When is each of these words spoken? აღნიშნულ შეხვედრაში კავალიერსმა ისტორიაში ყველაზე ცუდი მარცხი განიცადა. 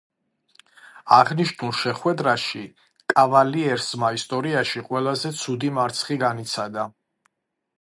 აღნიშნულ 1.17 1.75
შეხვედრაში 1.81 2.61
კავალიერსმა 3.13 4.09
ისტორიაში 4.21 4.83
ყველაზე 4.89 5.33
ცუდი 5.43 5.71
მარცხი 5.77 6.19
განიცადა. 6.25 6.89